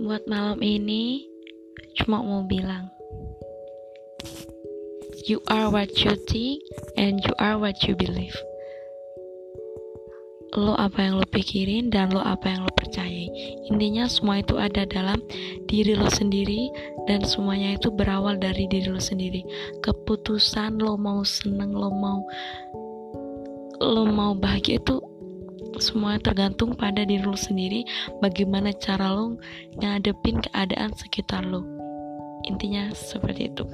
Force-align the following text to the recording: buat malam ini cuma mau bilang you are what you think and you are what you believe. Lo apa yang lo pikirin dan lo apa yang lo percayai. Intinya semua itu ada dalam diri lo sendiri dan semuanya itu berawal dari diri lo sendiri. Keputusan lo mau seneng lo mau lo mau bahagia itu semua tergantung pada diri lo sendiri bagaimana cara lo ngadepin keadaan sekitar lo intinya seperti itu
buat 0.00 0.24
malam 0.24 0.64
ini 0.64 1.28
cuma 2.00 2.24
mau 2.24 2.40
bilang 2.48 2.88
you 5.28 5.36
are 5.52 5.68
what 5.68 5.92
you 6.00 6.16
think 6.24 6.64
and 6.96 7.20
you 7.20 7.34
are 7.36 7.60
what 7.60 7.76
you 7.84 7.92
believe. 7.92 8.34
Lo 10.56 10.74
apa 10.74 11.06
yang 11.06 11.20
lo 11.20 11.26
pikirin 11.28 11.92
dan 11.92 12.10
lo 12.10 12.24
apa 12.24 12.48
yang 12.50 12.66
lo 12.66 12.72
percayai. 12.74 13.30
Intinya 13.70 14.10
semua 14.10 14.42
itu 14.42 14.58
ada 14.58 14.82
dalam 14.88 15.20
diri 15.70 15.94
lo 15.94 16.10
sendiri 16.10 16.72
dan 17.06 17.22
semuanya 17.22 17.78
itu 17.78 17.92
berawal 17.92 18.34
dari 18.40 18.66
diri 18.66 18.90
lo 18.90 18.98
sendiri. 18.98 19.44
Keputusan 19.84 20.80
lo 20.80 20.98
mau 20.98 21.22
seneng 21.22 21.70
lo 21.70 21.92
mau 21.92 22.24
lo 23.78 24.04
mau 24.08 24.32
bahagia 24.34 24.82
itu 24.82 24.98
semua 25.80 26.20
tergantung 26.20 26.76
pada 26.76 27.02
diri 27.02 27.24
lo 27.24 27.34
sendiri 27.34 27.88
bagaimana 28.20 28.70
cara 28.76 29.10
lo 29.10 29.40
ngadepin 29.80 30.44
keadaan 30.44 30.92
sekitar 30.94 31.42
lo 31.42 31.64
intinya 32.46 32.92
seperti 32.92 33.48
itu 33.50 33.64